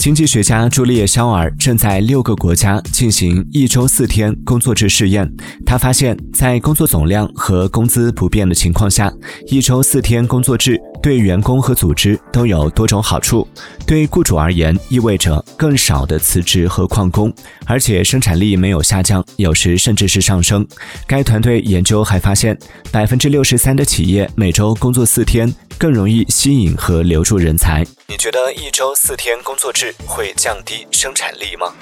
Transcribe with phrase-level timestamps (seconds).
[0.00, 5.30] 经济学家朱丽叶·肖尔正在六个国家进行一周四天工作制试验。
[5.66, 9.12] 他发现，在工作总量和工资不变的情况下，
[9.48, 13.46] 一周四天工作制对员工和组织都有多种好处。
[13.86, 17.30] 对雇主而言，意味着更少的辞职和旷工，
[17.66, 20.66] 而且生产力没有下降，有时甚至是上升。
[21.06, 22.58] 该团队研究还发现，
[22.90, 27.82] 百分之六十三的企业每周工作四天更容易吸引和留住人才。
[28.06, 31.72] 你觉得一周四天工作制会降低生产力吗？